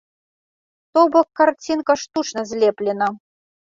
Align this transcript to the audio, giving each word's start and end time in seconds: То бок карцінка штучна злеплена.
То 0.95 1.03
бок 1.15 1.27
карцінка 1.39 1.99
штучна 2.05 2.45
злеплена. 2.53 3.09